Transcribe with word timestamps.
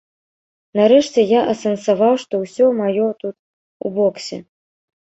Нарэшце 0.79 1.25
я 1.33 1.41
асэнсаваў, 1.53 2.13
што 2.27 2.33
ўсё 2.45 2.65
маё 2.81 3.07
тут, 3.21 3.35
у 3.85 3.97
боксе. 4.01 4.37